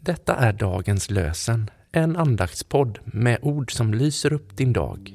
Detta 0.00 0.34
är 0.34 0.52
dagens 0.52 1.10
lösen, 1.10 1.70
en 1.92 2.16
andaktspodd 2.16 2.98
med 3.04 3.38
ord 3.42 3.72
som 3.72 3.94
lyser 3.94 4.32
upp 4.32 4.56
din 4.56 4.72
dag. 4.72 5.14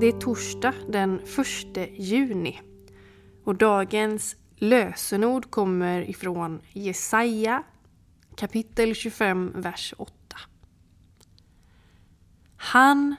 Det 0.00 0.06
är 0.06 0.20
torsdag 0.20 0.74
den 0.88 1.20
1 1.74 1.90
juni 1.98 2.60
och 3.44 3.54
dagens 3.54 4.36
lösenord 4.56 5.50
kommer 5.50 6.10
ifrån 6.10 6.60
Jesaja 6.72 7.62
kapitel 8.36 8.94
25, 8.94 9.52
vers 9.54 9.94
8. 9.96 10.17
Han 12.60 13.16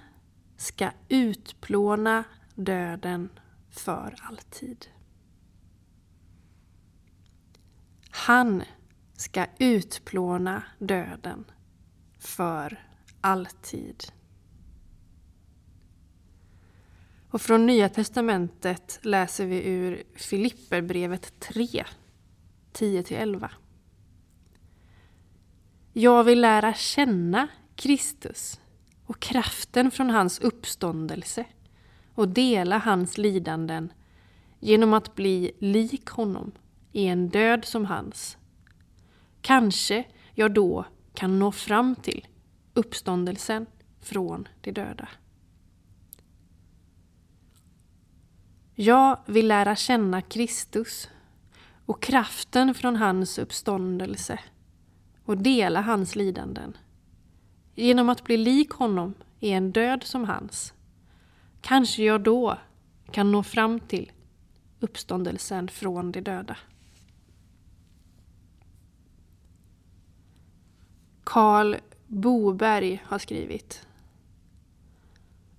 ska 0.57 0.91
utplåna 1.09 2.23
döden 2.55 3.29
för 3.69 4.15
alltid. 4.21 4.85
Han 8.09 8.63
ska 9.13 9.45
utplåna 9.59 10.63
döden 10.79 11.45
för 12.19 12.85
alltid. 13.21 14.03
Och 17.29 17.41
från 17.41 17.65
Nya 17.65 17.89
Testamentet 17.89 18.99
läser 19.01 19.45
vi 19.45 19.67
ur 19.67 20.03
Filipperbrevet 20.15 21.39
3, 21.39 21.85
10-11. 22.73 23.49
Jag 25.93 26.23
vill 26.23 26.41
lära 26.41 26.73
känna 26.73 27.47
Kristus 27.75 28.59
och 29.09 29.19
kraften 29.19 29.91
från 29.91 30.09
hans 30.09 30.39
uppståndelse 30.39 31.45
och 32.15 32.27
dela 32.27 32.77
hans 32.77 33.17
lidanden 33.17 33.93
genom 34.59 34.93
att 34.93 35.15
bli 35.15 35.51
lik 35.59 36.09
honom 36.09 36.51
i 36.91 37.05
en 37.05 37.29
död 37.29 37.65
som 37.65 37.85
hans. 37.85 38.37
Kanske 39.41 40.05
jag 40.33 40.53
då 40.53 40.85
kan 41.13 41.39
nå 41.39 41.51
fram 41.51 41.95
till 41.95 42.27
uppståndelsen 42.73 43.65
från 43.99 44.47
de 44.61 44.71
döda. 44.71 45.09
Jag 48.75 49.19
vill 49.25 49.47
lära 49.47 49.75
känna 49.75 50.21
Kristus 50.21 51.09
och 51.85 52.01
kraften 52.01 52.73
från 52.73 52.95
hans 52.95 53.39
uppståndelse 53.39 54.39
och 55.25 55.37
dela 55.37 55.81
hans 55.81 56.15
lidanden. 56.15 56.77
Genom 57.79 58.09
att 58.09 58.23
bli 58.23 58.37
lik 58.37 58.71
honom 58.71 59.13
i 59.39 59.49
en 59.49 59.71
död 59.71 60.03
som 60.03 60.23
hans. 60.23 60.73
Kanske 61.61 62.03
jag 62.03 62.21
då 62.21 62.57
kan 63.11 63.31
nå 63.31 63.43
fram 63.43 63.79
till 63.79 64.11
uppståndelsen 64.79 65.67
från 65.67 66.11
de 66.11 66.21
döda. 66.21 66.57
Karl 71.23 71.75
Boberg 72.07 73.03
har 73.05 73.19
skrivit 73.19 73.87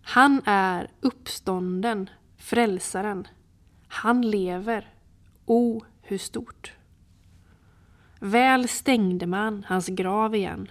Han 0.03 0.43
är 0.45 0.91
uppstånden, 1.01 2.11
frälsaren. 2.37 3.29
Han 3.89 4.31
lever. 4.31 4.95
O, 5.47 5.85
hur 6.03 6.19
stort! 6.19 6.73
Väl 8.19 8.69
stängde 8.69 9.27
man 9.27 9.65
hans 9.69 9.87
grav 9.87 10.35
igen. 10.35 10.71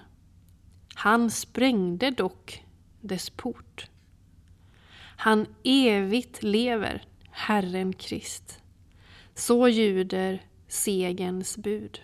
Han 1.00 1.32
sprängde 1.32 2.12
dock 2.12 2.66
dess 3.02 3.30
port. 3.30 3.90
Han 5.18 5.46
evigt 5.64 6.44
lever, 6.44 7.06
Herren 7.30 7.94
Krist. 7.94 8.62
Så 9.34 9.68
ljuder 9.68 10.44
segens 10.68 11.58
bud. 11.58 12.02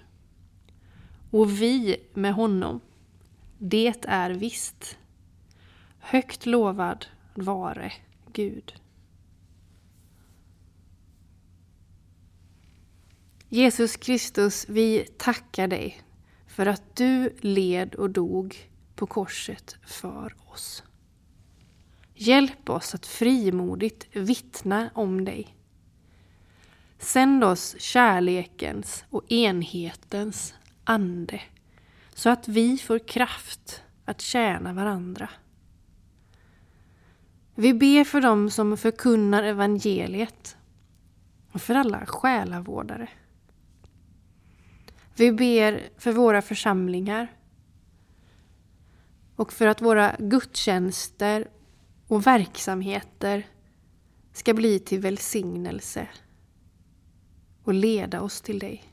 Och 1.32 1.62
vi 1.62 1.98
med 2.14 2.34
honom, 2.34 2.82
det 3.58 4.06
är 4.08 4.30
visst. 4.30 4.98
Högt 6.00 6.46
lovad 6.46 7.06
vare 7.34 7.94
Gud. 8.34 8.74
Jesus 13.50 13.96
Kristus, 13.96 14.66
vi 14.70 15.08
tackar 15.18 15.68
dig 15.68 16.02
för 16.48 16.66
att 16.66 16.96
du 16.96 17.36
led 17.42 17.96
och 17.96 18.10
dog 18.10 18.70
på 18.96 19.08
korset 19.08 19.76
för 19.86 20.36
oss. 20.46 20.84
Hjälp 22.14 22.70
oss 22.70 22.96
att 22.96 23.06
frimodigt 23.06 24.16
vittna 24.16 24.90
om 24.94 25.26
dig. 25.26 25.56
Sänd 27.00 27.44
oss 27.44 27.76
kärlekens 27.80 29.06
och 29.10 29.32
enhetens 29.32 30.54
ande 30.84 31.42
så 32.14 32.30
att 32.30 32.48
vi 32.48 32.78
får 32.78 33.00
kraft 33.00 33.84
att 34.06 34.22
tjäna 34.22 34.74
varandra. 34.74 35.30
Vi 37.56 37.74
ber 37.74 38.04
för 38.04 38.22
dem 38.22 38.50
som 38.50 38.78
förkunnar 38.78 39.44
evangeliet 39.44 40.58
och 41.52 41.62
för 41.62 41.76
alla 41.76 42.06
själavårdare. 42.06 43.10
Vi 45.16 45.32
ber 45.32 45.84
för 45.98 46.12
våra 46.12 46.42
församlingar 46.42 47.28
och 49.36 49.54
för 49.54 49.68
att 49.68 49.82
våra 49.82 50.16
gudstjänster 50.20 51.48
och 52.08 52.28
verksamheter 52.28 53.48
ska 54.34 54.54
bli 54.54 54.80
till 54.80 55.00
välsignelse 55.00 56.08
och 57.64 57.74
leda 57.74 58.22
oss 58.22 58.42
till 58.42 58.60
dig. 58.60 58.84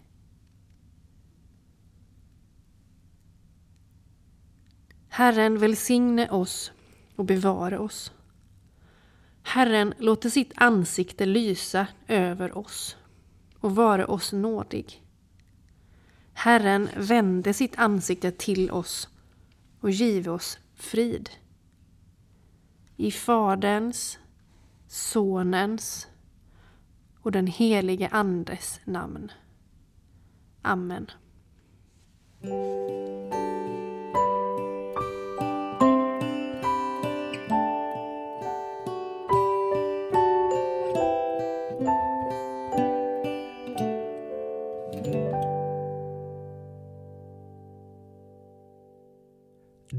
Herren 5.08 5.58
välsigne 5.58 6.31
oss 6.31 6.72
och 7.16 7.25
bevara 7.25 7.81
oss. 7.81 8.12
Herren 9.42 9.94
låter 9.98 10.31
sitt 10.31 10.52
ansikte 10.56 11.26
lysa 11.26 11.86
över 12.08 12.58
oss 12.58 12.97
och 13.58 13.76
vara 13.76 14.06
oss 14.06 14.32
nådig. 14.32 15.02
Herren 16.32 16.88
vände 16.97 17.54
sitt 17.54 17.78
ansikte 17.78 18.31
till 18.31 18.70
oss 18.70 19.08
och 19.82 19.91
give 19.91 20.31
oss 20.31 20.59
frid. 20.75 21.31
I 22.97 23.10
Faderns, 23.10 24.19
Sonens 24.87 26.09
och 27.20 27.32
den 27.32 27.47
helige 27.47 28.09
Andes 28.09 28.81
namn. 28.84 29.32
Amen. 30.62 31.10